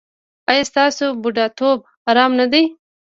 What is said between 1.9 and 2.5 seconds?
ارام نه